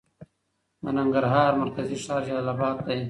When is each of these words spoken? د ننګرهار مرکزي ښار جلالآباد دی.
د 0.83 0.85
ننګرهار 0.97 1.51
مرکزي 1.61 1.97
ښار 2.03 2.21
جلالآباد 2.27 2.77
دی. 2.87 2.99